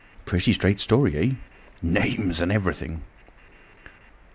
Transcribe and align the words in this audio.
Pretty 0.25 0.51
straight 0.51 0.79
story, 0.79 1.15
eh? 1.15 1.31
Names 1.83 2.41
and 2.41 2.51
everything." 2.51 3.03